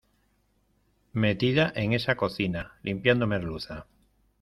[1.13, 3.85] metida en esa cocina, limpiando merluza.